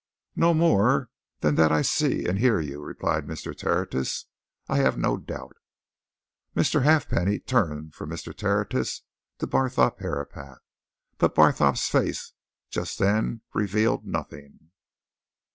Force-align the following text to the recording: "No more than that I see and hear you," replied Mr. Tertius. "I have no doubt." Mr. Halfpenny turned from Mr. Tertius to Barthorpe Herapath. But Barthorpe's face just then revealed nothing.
"No 0.35 0.55
more 0.55 1.11
than 1.41 1.53
that 1.61 1.71
I 1.71 1.83
see 1.83 2.25
and 2.27 2.39
hear 2.39 2.59
you," 2.59 2.81
replied 2.81 3.27
Mr. 3.27 3.55
Tertius. 3.55 4.25
"I 4.67 4.77
have 4.77 4.97
no 4.97 5.15
doubt." 5.15 5.55
Mr. 6.55 6.81
Halfpenny 6.81 7.37
turned 7.41 7.93
from 7.93 8.09
Mr. 8.09 8.35
Tertius 8.35 9.03
to 9.37 9.45
Barthorpe 9.45 9.99
Herapath. 9.99 10.57
But 11.19 11.35
Barthorpe's 11.35 11.87
face 11.87 12.33
just 12.71 12.97
then 12.97 13.41
revealed 13.53 14.03
nothing. 14.07 14.71